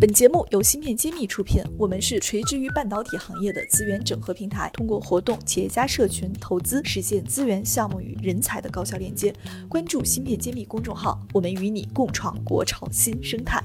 [0.00, 9.30] 本节目由芯片揭秘出品，我们是垂直于半导体行业的资源整合平台，通过活动、企业家社群、投资，实现资源、项目与人才的高效链接。
[9.68, 13.62] 关注芯片揭秘公众号，我们与你共创国潮新生态。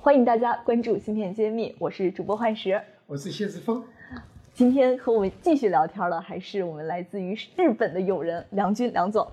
[0.00, 3.82] 欢迎大家关注芯片揭秘，我是主播幻石，我是谢志峰。
[4.54, 9.26] 今天和我们继续聊天的还是我们来自于日本的友人梁军梁总。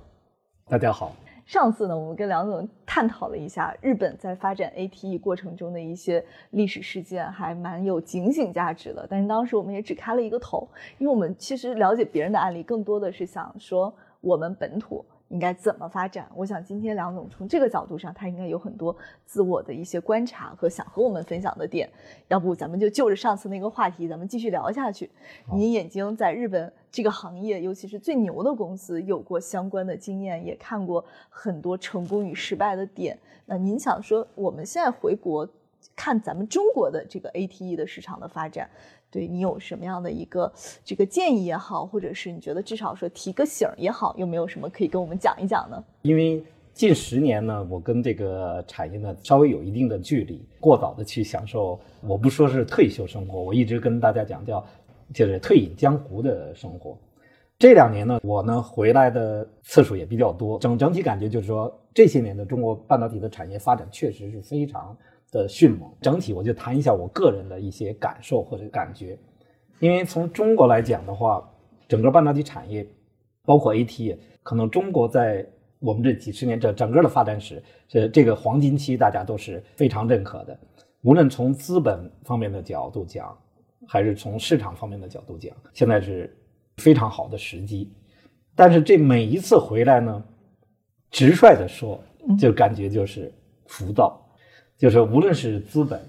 [0.68, 1.16] 大家好。
[1.46, 9.06] 上次呢，我们跟梁总探讨了一下日本在发展 ATE 过程中的一些历史事件，还蛮有警醒价值的。
[9.08, 15.06] 但是当时我们也只开了一个头，因为我们其实了解别人的案例，更多的是想说我们本土。
[15.36, 16.26] 应该怎么发展？
[16.34, 21.90] 我想今天梁总从这个角度上，他应该有很多自我的一些观察和想和我们分享的点。
[22.30, 25.12] 要不咱们就就着上次那个话题，咱们继续聊下去。
[25.52, 33.20] 您眼睛在日本这个行业，尤其是最牛的公司，有过相关的经验，也看过很多成功与失败的点。
[33.46, 35.46] 那您想说，我们现在回国
[35.98, 38.70] 看咱们中国的这个 ATE 的市场的发展？
[39.16, 40.52] 对你有什么样的一个
[40.84, 45.82] 这个建议也好，或者是你觉得至少说提个醒也好，有没有什么可以跟我们讲一讲呢？
[46.02, 54.62] 因为近十年呢，我跟这个产业呢稍微有一定的距离，过早的去享受，我不说是退休生活，我一直跟大家讲叫
[55.14, 56.98] 就是退隐江湖的生活。
[57.58, 64.94] 这两年呢，我呢回来的次数也比较多，整整体感觉就是说这些年的中国半导体的产业发展确实是非常。
[65.36, 69.20] 的迅猛，整体我就谈一下我个人的一些感受或者感觉，
[69.80, 71.46] 因为从中国来讲的话，
[71.90, 72.88] 整个半导体产业，
[73.44, 75.46] 包括 AT，可能中国在
[75.80, 80.58] 我们这几十年这整个的发展史，这这个黄金期，大家都是非常认可的。
[81.02, 83.38] 无论从资本方面的角度讲，
[83.86, 86.34] 还是从市场方面的角度讲，现在是
[86.78, 87.92] 非常好的时机。
[88.56, 90.24] 但是这每一次回来呢，
[91.12, 92.02] 直率的说，
[92.40, 93.30] 就感觉就是
[93.68, 94.25] 浮躁。
[94.78, 96.00] 就是无论是资本，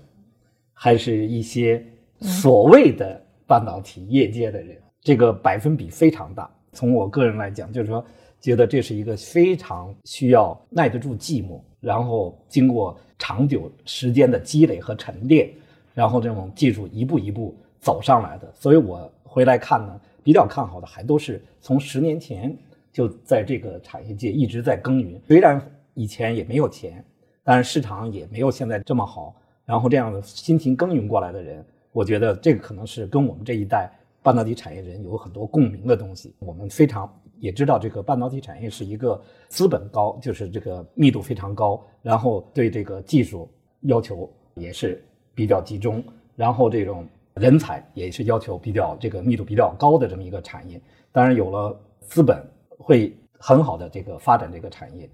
[0.73, 1.85] 还是一些
[2.21, 6.51] 所谓的半导体业界的人，这个百分比非常大。
[6.73, 8.05] 从我个人来讲，就是说，
[8.41, 15.49] 觉得这是一个非常需要耐得住寂寞，然后经过长久时间的积累和沉淀，
[15.95, 18.53] 然后这种技术一步一步走上来的。
[18.53, 22.55] 所以我回来看呢，比较看好的还都是从十年前
[22.93, 25.59] 就在这个产业界一直在耕耘，虽然
[25.95, 27.05] 以前也没有钱。
[27.49, 29.33] 但是市场也没有现在这么好，
[29.65, 33.89] 然后这样的辛勤耕耘过来的人，我觉得这个可能是跟我们这一代
[34.21, 36.35] 半导体产业人有很多共鸣的东西。
[36.41, 37.09] 我们非常
[37.39, 43.49] 也知道，这个半导体产业是一个资本高，就是这个密度非常高，然后对这个技术
[43.83, 45.01] 要求也是
[45.33, 46.03] 比较集中，
[46.35, 50.83] 然后这种人才也是要求比较这个密度比较高的这么一个产业。
[51.13, 52.45] 当然有了资本，
[52.77, 55.09] 会很好的这个发展这个产业，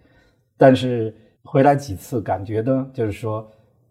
[0.56, 1.14] 但是。
[1.44, 3.46] 回来几次，感觉呢，就是说，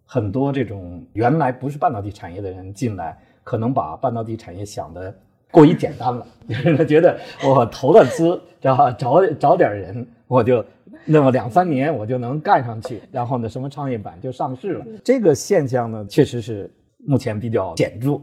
[0.05, 5.13] 很多这种原来不是半导体产业的人进来，可能把半导体产业想的
[5.51, 10.63] 过于简单了， 就是他觉得我投了资，然后找找点人，我就
[11.05, 14.85] 那么两三年我就能干上去，然后呢，什么创业板就上市了。
[15.03, 16.73] 这个现象呢，确实是
[17.05, 18.19] 目前比较显著。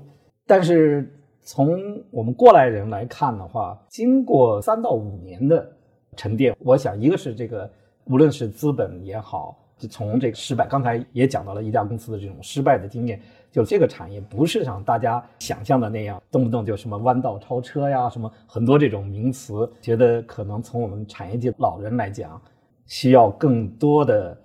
[0.46, 1.08] 但是
[1.42, 5.70] 从我们过来人来看的话，经过三到五年的
[6.16, 7.70] 沉淀，我想一个是这个。
[8.08, 13.20] 无论是资本也好，就从这个失败，刚才也讲到了一家公司的这种失败的经验，
[13.52, 22.40] 就这个产业不是像大家想象的那样，动不动就什么弯道超车呀，什么很多这种名词，觉得可能从我们产业界老人来讲，
[22.86, 24.36] 需要更多的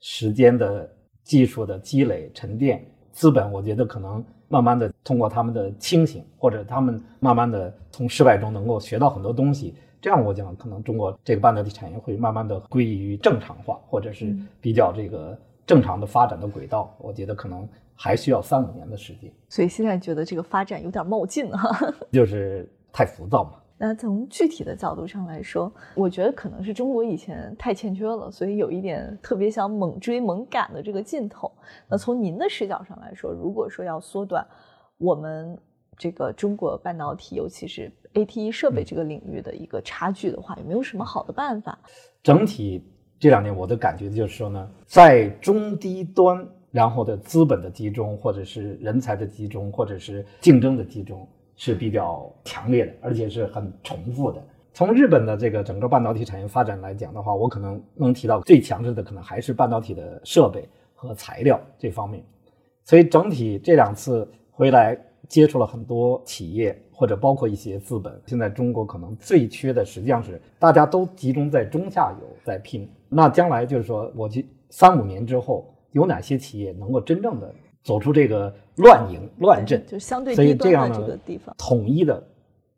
[0.00, 0.88] 时间的
[1.24, 9.74] 技术的积累沉淀，资本我觉得可能慢慢的通过他们的清醒，或者他们慢慢的从失败中能够学到很多东西。
[10.00, 16.94] 这样我讲，可能中国这个半导体产业会慢慢的归于正常化，或者是比较这个正常的发展的轨道。
[16.98, 19.32] 我觉得可能还需要三五年的时间。
[19.48, 21.58] 所以现在觉得这个发展有点冒进了，
[22.12, 23.52] 就是太浮躁嘛。
[23.80, 31.50] 那从具体的角度上来说，我觉得可能是中国以前太欠缺了，所以有一点特别想猛追猛赶的这个劲头。
[31.88, 34.44] 那从您的视角上来说，如果说要缩短
[34.96, 35.56] 我们
[35.98, 41.78] 这个中国半导体，尤其是 ATE 设备这个领域的一个差距的话，有没有什么好的办法？
[42.22, 42.82] 整体
[43.18, 54.40] 这两年我的感觉就是说呢，在中低端，然后的资本的集中，或者是人才的集中，或者是竞争的集中是比较强烈的，而且是很重复的。
[54.72, 62.22] 从日本的这个整个半导体产业发展来讲的话，我可能能提到最强势的，可能还是半导体的设备和材料这方面。
[62.84, 64.96] 所以整体这两次回来
[65.28, 66.76] 接触了很多企业。
[66.98, 72.90] 或者包括一些资本，现在中国可能最缺的实际上是大家都集中在中下游，在拼。
[73.08, 77.54] 那将来就是说，我去三五年之后，有哪些企业能够真正的
[77.84, 79.80] 走出这个乱营乱阵？
[79.86, 82.20] 就相对所以低端这样的这个地方，统一的，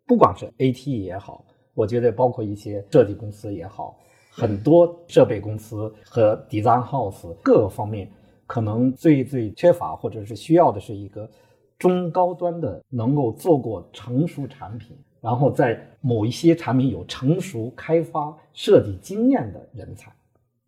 [0.07, 1.43] 不光是 AT 也好，
[1.73, 3.97] 我觉得包括一些设计公司也好，
[4.31, 8.07] 很多设备公司和 design house 各个方面，
[8.47, 11.27] 可能最最缺乏或者是需要的是一个
[11.81, 20.13] 中高端的能够做过成熟产品，然后在某一些产品有成熟开发设计经验的人才。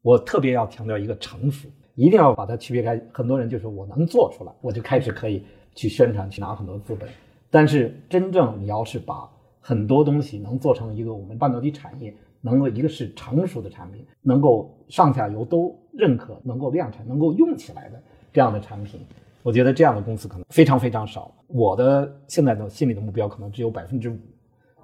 [0.01, 2.99] 我特别要强调一个成熟，一定要把它区别开。
[3.13, 5.45] 很多人就说我能做出来，我就开始可以
[5.75, 7.07] 去宣传，去拿很多资本。
[7.51, 9.31] 但是真正你要是把
[9.61, 18.99] 很多东西能做成一个我们半导体产业能够一个是成熟的产品，能够上下游都认可，能够量产，能够用起来的这样的产品，
[19.43, 21.35] 我觉得这样的公司可能非常非常少。
[21.49, 24.19] 我的现在的心里的目标可能只有百分之五，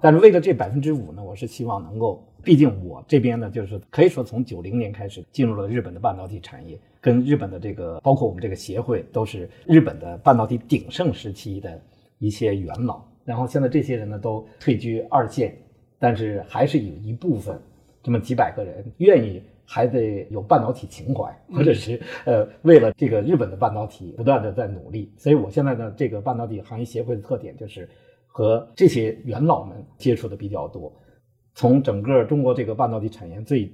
[0.01, 11.81] 但是为了这百分之五呢，我是希望能够，毕竟我这边呢，就是可以说从九零年开始进入了日本的半导体产业，跟日本的这个包括我们这个协会都是日本的半导体鼎盛时期的
[12.17, 13.01] 一些元老。
[13.23, 15.55] 然后现在这些人呢都退居二线，
[15.97, 17.59] 但是还是有一部分
[18.03, 19.41] 这么几百个人愿意。
[19.71, 25.13] 还得有半导体情怀，或者是呃，为了这个日本的半导体不断的在努力。
[25.15, 27.87] 所以我现在呢，这个半导体行业协会的特点就是
[28.25, 30.91] 和这些元老们接触的比较多。
[31.53, 33.71] 从整个中国这个半导体产业最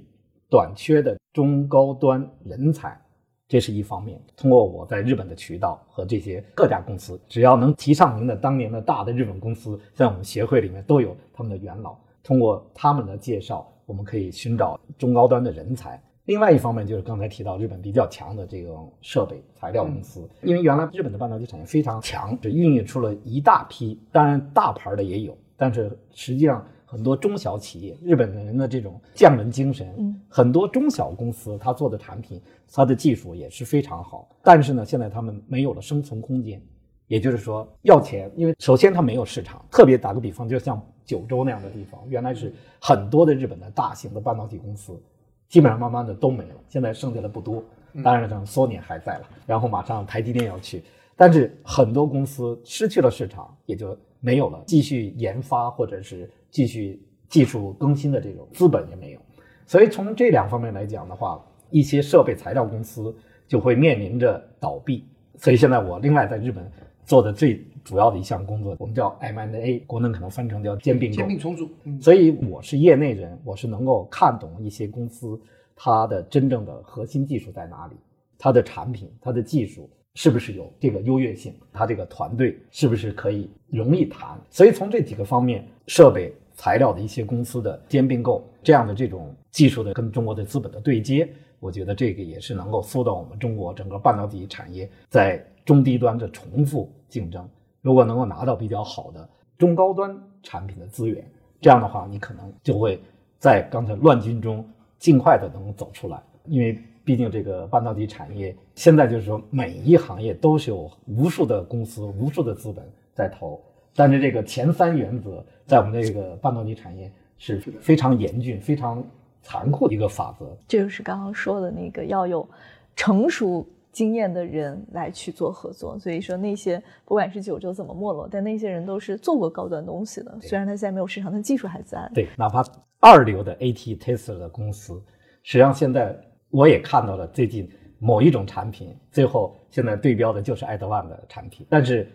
[0.50, 3.00] 短缺的中高端人才，
[3.48, 4.20] 这是一方面。
[4.36, 11.96] 通过我在日本的渠道和这些各家公司，只要能提上名的当年的大的日本公司，在我们协会里面都有他们的元老。
[12.22, 16.00] 通过他们的介绍，我们可以寻找中高端的人才。
[16.26, 32.42] 另外一方面就是刚才提到日本比较强的这种设备材料公司，因为原来日本的半导体产业非常强，是孕育出了一大批，当然大牌的也有，但是实际上很多中小企业，日本人的这种匠人精神，嗯，很多中小公司他做的产品，
[32.72, 36.60] 他的技术也是非常好，但是呢，现在他们没有了生存空间，
[37.06, 45.00] 也就是说要钱，因为首先它没有市场，特别打个比方，就像九州那样的地方，原来是很多的日本的大型的半导体公司。
[45.48, 47.62] 基本上慢慢的都没了，现在剩下的不多。
[48.02, 50.82] 当然，像索尼还在了，然后马上台积电要去，
[51.14, 59.20] 但是很多公司失去了市场，也就没有了继续研发或者是继续技术更新的这种资本也没有。
[59.66, 63.14] 所以从这两方面来讲的话，一些设备材料公司
[63.46, 65.06] 就会面临着倒闭。
[65.38, 66.68] 所以现在我另外在日本
[67.06, 71.16] 做的最主要的一项工作，我们叫 M&A，国内可能翻成叫兼并购。
[71.16, 71.70] 兼并重组。
[71.84, 75.40] 嗯所以我是业内人，我是能够看懂一些公司
[75.76, 77.94] 它的真正的核心技术在哪里，
[78.36, 84.36] 它的产品、它的技术是不是有这个优越性，它这个团队是不是可以容易谈。
[84.50, 91.28] 所以从这几个方面，设备、材料的一些公司的兼并购，这样的这种技术的跟中国的资本的对接，
[91.60, 97.46] 我觉得这个也是能够缩短我们中国整个半导体产业在中低端的重复竞争。
[97.82, 99.28] 如果能够拿到比较好的
[99.58, 101.22] 中高端产品的资源，
[101.60, 102.98] 这样的话，你可能就会
[103.38, 104.66] 在刚才乱军中
[104.98, 106.22] 尽快的能走出来。
[106.46, 113.60] 因为毕竟这个半导体产业现在就是说每一行业都是有无数的公司、无数的资本在投，
[113.94, 119.04] 但是这个前三原则在我们这个半导体产业是非常严峻、非常
[119.42, 120.56] 残酷的一个法则。
[120.66, 122.48] 这就是刚刚说的那个要有
[122.94, 125.98] 成熟经验的人来去做合作。
[125.98, 130.38] 所以说那些不管是九州怎么没落，但那些人都是做过高端东西的。
[130.42, 132.10] 虽然他现在没有市场，但技术还在。
[132.12, 132.62] 对，哪怕
[133.00, 135.02] 二流的 AT Tesla 的公司，
[135.42, 136.14] 实际上现在
[136.50, 137.66] 我也看到了最近
[137.98, 142.06] 某一种产品，最后现在对标的就是爱德万的产品，但是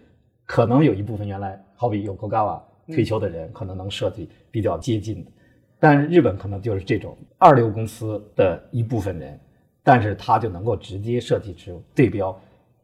[0.45, 5.31] 可能有一部分原来好比有 Kogawa 退休的人，可能能设计比较接近的，
[5.79, 9.39] 但日本可能就是这种二流公司的一部分人，
[9.83, 12.39] 但是它就能够直接设计出对标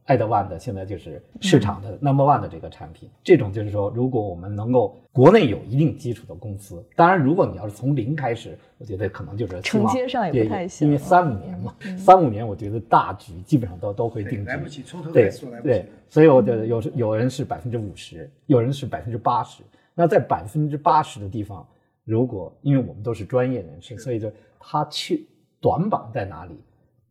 [0.06, 3.10] 爱德万的现在就是市场的 number one 的这个产品。
[3.24, 19.62] 这种就是说，如果我们能够国内有一定基础的公司，当然如果你要是从零开始，我觉得可能就是承接上也不太行因为三五年嘛， 三五年我觉得大局基本上都都会定局，对来不及，从头对开始说来不及对。，所以我觉得有时有人是百分之五十，有人是百分之八十。
[19.94, 21.68] 那在百分之八十的地方，
[22.06, 25.28] 如果因为我们都是专业人士，所以就他去
[25.60, 26.58] 短板在哪里？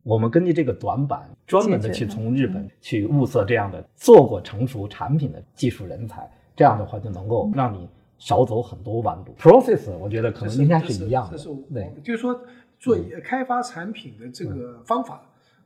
[0.07, 9.35] 我们根据这个短板，专门的去从日本去物色这样的做过成熟产品的技术人才，这样的话就能够让你少走很多弯路。
[9.37, 11.37] Process 我觉得可能应该是一样的
[11.73, 11.93] 对。
[12.01, 12.39] 就是说
[12.79, 15.21] 做开发产品的这个方法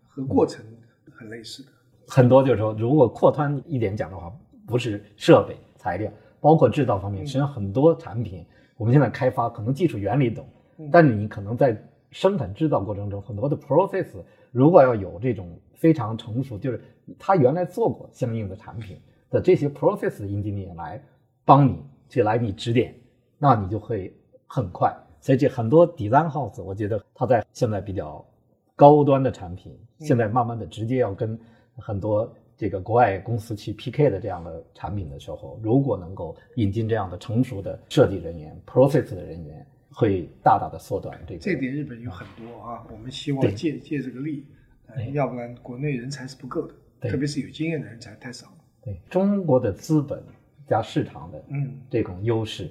[0.08, 0.66] 和过程
[1.12, 1.70] 很类似的。
[2.08, 4.34] 很多就是说，如果扩宽一点讲的话，
[4.66, 8.44] 不是设备、材料，包括制造方面，实际上很多产品，
[8.76, 10.50] 我们现在开发可能技术原理懂，
[10.92, 11.80] 但是你可能在
[12.12, 14.08] 生产制造过程中很多的 process，
[14.52, 16.82] 如果要有这种非常成熟，就是
[17.18, 18.98] 他原来做过相应的产品
[19.30, 21.02] 的这些 process engineer 来
[21.44, 22.94] 帮你去来你指点，
[23.38, 24.14] 那你就会
[24.46, 24.96] 很快。
[25.20, 28.26] 所以这很多 design house，我觉得它在现在比较
[28.76, 31.40] 高端的产品，现在慢慢的直接要跟
[31.78, 41.40] 很多这个国外公司去 PK 的这样的产品的时候，如果能够引进这样的成熟的设计人员、process 的人员，会大大的缩短这个。
[41.40, 44.46] 这点日本有很多啊，我们希望借借这个力，
[44.88, 48.54] 呃要不然国内人才是不够的，特别是有经验的人才太少了。
[48.84, 50.24] 对中国的资本
[50.68, 52.70] 加市场的嗯，这种优势，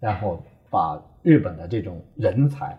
[0.00, 2.76] 然后把日本的这种人才，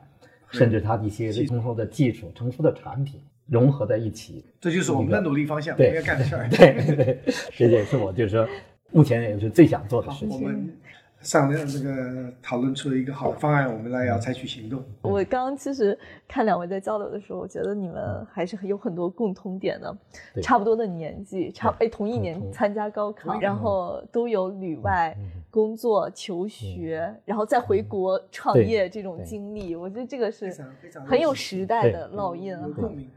[0.50, 6.47] 甚至它一些成熟的技术、成熟的产品融合在一起，这就是我们的努力方向，我对们要干的事儿。
[6.51, 7.19] 对对，
[7.55, 8.47] 这也是我就是说，
[8.91, 10.29] 目前也是最想做的事，情。
[10.29, 10.75] 我们
[11.24, 14.84] 上的这个讨论出了一个好的方案，我们来要采取行动。
[15.01, 19.98] 我刚刚其实看两位在交流的时候，我觉得你们还是有很多共通点的，
[20.42, 32.68] 差不多的年纪，差哎同一年参加高考，然后都有旅外嗯工作、求学，然后再回国创业这种经历，我觉得这个是非常非常很有有时代的烙印啊。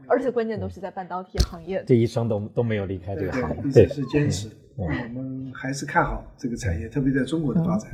[0.07, 1.83] 而且关键都是在半导体行业。
[1.85, 4.49] 这一生都都没有离开这个行业，对，一直是坚持。
[4.77, 7.91] 嗯我们还是看好这个产业，特别在中国的发展。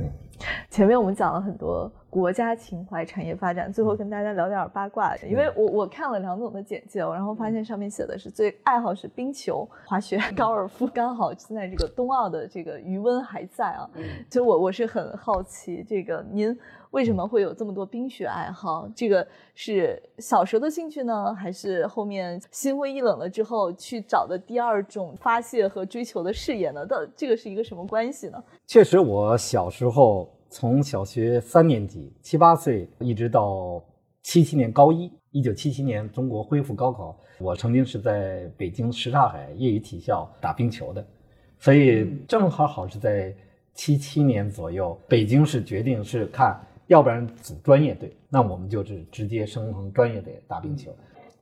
[0.68, 5.16] 前面我们讲了很多国家情怀、产业发展，最后跟大家聊点八卦。
[5.28, 13.90] 因为我我看了梁总的简介，然后发现上面写的是最爱好是冰球、滑雪、高尔夫，刚好现在这个冬奥的这个余温还在啊。
[14.30, 16.56] 其实我我是很好奇，这个您
[16.92, 18.88] 为什么会有这么多冰雪爱好？
[18.94, 26.86] 这个是小时候的兴趣呢，还是后面心灰意冷了之后去找的第二种发泄和追求的事业呢？
[26.86, 28.40] 到这个是一个什么关系呢？
[28.68, 33.82] 确实，我小时候从小学三年级七八岁一直到
[34.22, 41.04] 七七年高一，一九七七年中国恢复高考，我曾经是在北京什刹海业余体校打冰球的，
[41.58, 43.34] 所以正好好是在
[43.74, 46.56] 七七年左右，北京是决定是看，
[46.86, 50.94] 要不然组专业队，那我们就是直接升成专业队打冰球。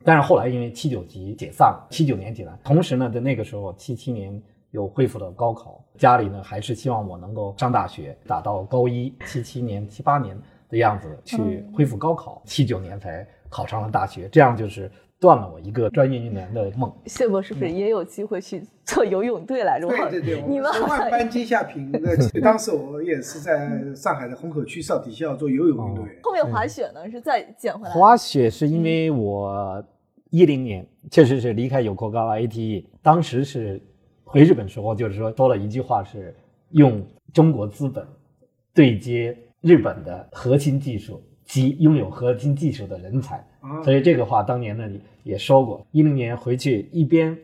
[0.02, 4.42] 但是后来因为七九级解散了，七九年解散，同时呢，在那个时候七七年
[4.73, 10.37] 又恢复了高考，家里呢还是希望我能够上大学，打到高一，七七年、七八年
[10.69, 16.91] 的样子去恢复高考，七九年才考上了大学，这样就是断了我一个专业运动员的梦。
[17.05, 19.87] 谢博是不是也有机会去做游泳队来着？
[19.88, 21.91] 对对对，你们万般皆下品。
[21.93, 26.19] 那当时我也是在上海的虹口区少体校做游泳运动员。
[26.23, 27.91] 后面滑雪呢是再捡回来。
[27.91, 29.85] 滑雪是因为我
[30.31, 33.79] 一零年确实是离开有 o 高 ATE，当时是
[34.33, 36.35] 回日本时候，就是说说了一句话是
[36.71, 38.03] 用中国资本
[38.73, 44.89] 对接日本的核心技术及拥有核心技术的人才，啊所以这个话当年呢
[45.23, 45.87] 也说过。
[45.91, 47.37] 一零年回去一边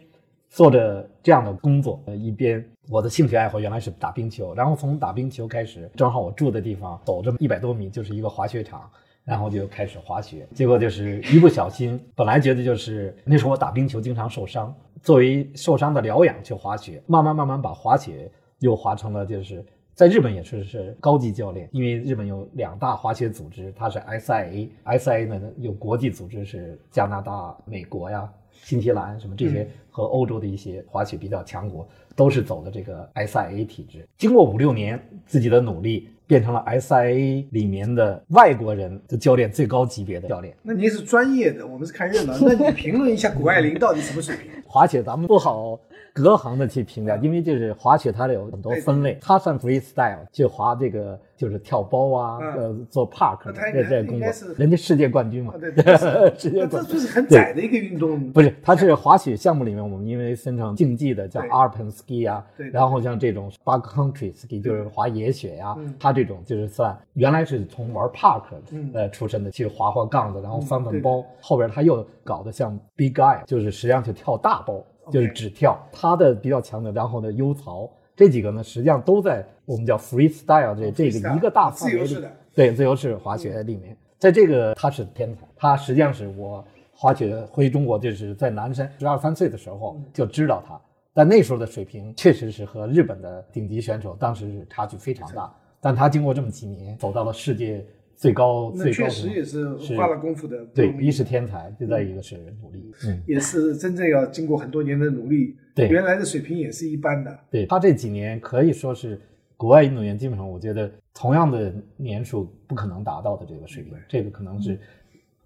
[0.48, 8.90] 做着这样的工作，呃一边我的兴趣爱好原来是打冰球，然后从打冰球开始，正好我住的地方走这么一百多米就是一个滑雪场。
[9.24, 19.64] 然后就开始滑雪，结果就是一不小心，本来觉得就是那时候我打冰球经常受伤，作为受伤的疗养去滑雪，慢慢慢慢把滑雪又滑成了就是
[19.94, 34.06] 在日本也是是高级教练，因为日本有两大滑雪组织，它是 SIA，SIA 呢有国际组织是加拿大、美国呀、新西兰什么这些和欧洲的一些滑雪比较强国，都是走的这个 SIA 体制。
[34.16, 40.54] 经过五六年自己的努力，变成了 SIA 里面的外国人的教练最高级别的教练。
[40.62, 42.34] 那您是专业的，我们是看热闹。
[42.40, 44.52] 那你评论一下谷爱凌到底什么水平？
[44.66, 45.80] 华姐咱们不好
[46.22, 52.54] 隔行的去评价，因为就是滑雪它有很多分类，它算 freestyle，就滑这个就是跳包啊，嗯。
[52.58, 53.38] 呃，做 park
[53.72, 54.28] 这这工作。
[54.56, 55.54] 人家世界冠军嘛。
[55.54, 55.96] 啊，对对，
[56.36, 56.88] 世界冠军。
[56.88, 58.30] 这就是很窄的一个运动。
[58.32, 65.94] 不是，它是滑雪项目里面，我们因为分成竞技的，叫 alpine ski 啊对，然后像这种 backcountry ski 就是滑野雪呀、嗯。
[66.00, 68.90] 它这种就是算原来是从玩 park 嗯。
[68.94, 90.80] 呃出身的，去滑滑杠子，然后翻翻包，后边他又搞得像 big guy，就是实际上去跳大包，就是只跳，他的比较强的，然后呢 U 槽这几个呢，实际上都在我们叫 freestyle 这这个一个大范围里自由式的，对，自由式滑雪里面，在这个他是天才，他实际上是我滑雪回中国就是在南山十二三岁的时候就知道他，
[91.14, 97.86] 但那时候的水平确实是和日本的顶级选手当时是差距非常大，但他经过这么几年走到了世界
[98.18, 100.66] 最高那最高峰确实也是是花了功夫的。
[100.74, 107.38] 对，一是天才，就在一个是努力，嗯，也是真正要经过很多年的努力，对原来的水平也是一般的。
[107.48, 109.20] 对他这几年可以说是
[109.56, 114.76] 国外运动员基本上我觉得同样的年数不可能达到的这个水平，这个可能是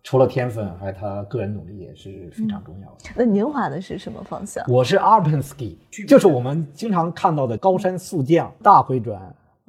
[0.02, 3.10] 除了天分，还有他个人努力也是非常重要的。
[3.14, 4.64] 那您滑的是什么方向？
[4.66, 5.76] 我是 alpinski，
[6.08, 9.22] 就是我们经常看到的高山速降、大回转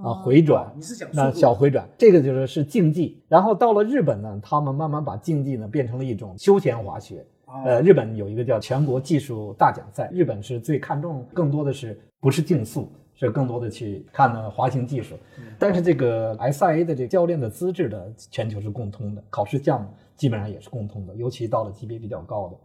[0.03, 0.69] 啊、回转。
[0.75, 3.23] 你是讲那小回转，这个就是是竞技。
[3.29, 7.25] 然后到了日本呢，他们慢慢把竞技呢变成了一种休闲滑雪。
[7.65, 15.15] 呃，日本有一个叫全国技术大奖赛，日本是最看重更多的是不是竞速，是更多的去看呢滑行技术。
[15.57, 22.57] 但是这个 SIA 的这个教练的资质的全球是共通的，考试项目基本上也是共通的，尤其到了级别比较高的，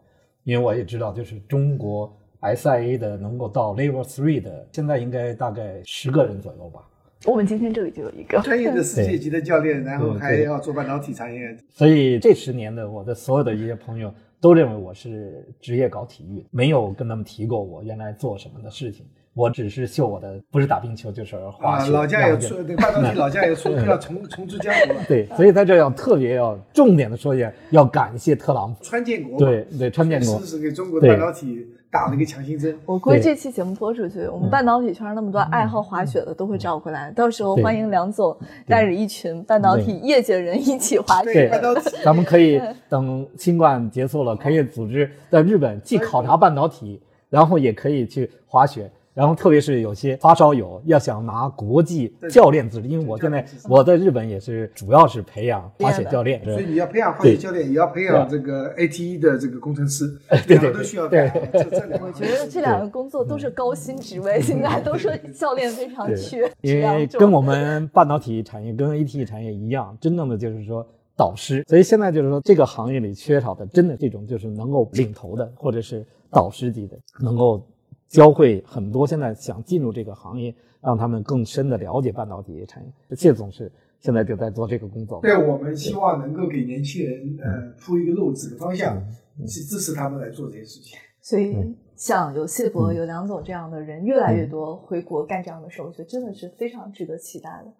[0.43, 6.81] 因为我也知道，就是中国 SIA 的能够到 Level Three 的，现在应该大概十个人左右吧。
[7.25, 8.39] 我们今天这里就有一个。
[8.41, 19.05] 专业的世界级的教练，然后还要做半导体产业，所以这十年的我的所有的一些朋友都认为我是职业搞体育，没有跟他们提过我原来做什么的事情。
[19.35, 21.91] 我只是秀我的，不是打冰球就是滑啊，雪。
[21.91, 25.03] 老家也出，对半导体老家也出，要重 重出江湖了。
[25.07, 28.83] 对，所以在这要特别要重点的说一下，要感谢特朗普。
[28.83, 32.77] 川建国对对，川建国是给中国的半导体打了一个强心针。
[32.85, 37.11] 我估计这期节目播出去，我们半导体圈那么多爱好滑雪的都会找回来。
[37.11, 38.35] 到时候欢迎梁总
[38.67, 41.49] 带着一群半导体业界人一起滑对雪。
[41.49, 48.89] 半导 体咱们可以等新冠结束了，可以组织在日本既考察半导体，然后也可以去滑雪。
[49.19, 60.07] 然后特别是有些发烧友要想拿国际教练资质，因为我现在我在日本也是主要是培养滑雪教练，所以你要培养滑雪教练，也要培养这个 ATE 的这个工程师，
[60.47, 61.29] 对对两个都需要干。
[61.51, 71.61] 这这两个我觉得这两个工作都是高薪职位，现在都说教练非常缺，因为跟我们半导体产业跟 ATE 产业一样，真正的就是说导师。
[71.67, 77.61] 所以现在就是说这个行业里缺少的，真的这种就是能够领头的，或者是导师级的，能够
[78.09, 83.15] 教会很多现在想进入这个行业，让他们更深的了解半导体产业。
[83.15, 85.21] 谢总是现在就在做这个工作。
[85.21, 88.99] 对我们希望能够给年轻人呃铺一个路，子的方向，
[89.41, 90.97] 去支持他们来做这些事情。
[91.21, 91.55] 所以
[91.95, 97.71] 像有谢博、有梁总这样的人越来越多回国干这样的事，我觉得真的是非常值得期待的。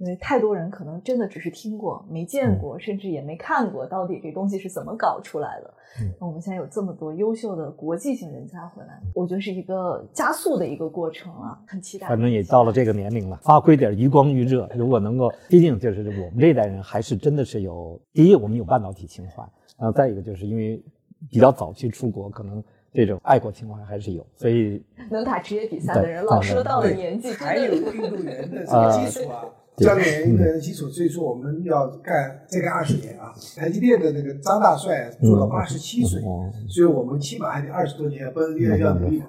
[0.00, 5.74] 因为太多人可能真的只是听过，没见过，甚至也没看过，到底这东西是怎么搞出来的。
[6.00, 12.06] 嗯那我们现在有这么多优秀的国际性人才回来，我觉得是一个加速的一个过程啊，很期待。
[12.08, 14.66] 反正也到了这个年龄了，发挥点余光余热。
[14.74, 19.42] 如果能够，毕竟就是我们这一代人还是真的是有，第一我们有半导体情怀，
[19.76, 20.82] 然后再一个就是因为
[21.28, 22.62] 比较早期出国，可能
[22.94, 29.44] 这种爱国情怀还是有，所以能打职业比赛的人，老师到了年纪，还有真的运动员的 这个基础啊，
[29.80, 33.32] 教练员运动员的基础，所以说我们要干再干二十年啊。
[33.56, 39.24] 台积电的那个张大帅做到八十七岁，嗯所以我们起码还得二十多年，不要要努力的，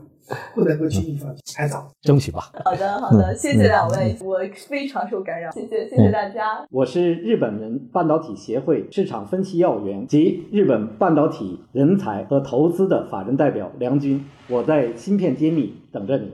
[0.53, 1.89] 不能够轻易放弃，还早。
[2.01, 2.51] 争取吧。
[2.65, 6.65] 好的，好的，谢谢两位，我非常受感染，谢谢，谢谢大家。
[6.69, 16.33] 我是日本人半导体协会市场分析要员及日本半导体人才和投资的法人代表梁军，我在芯片揭秘等着你。